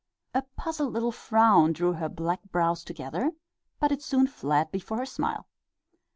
[0.33, 3.33] A puzzled little frown drew her black brows together,
[3.79, 5.47] but it soon fled before her smile.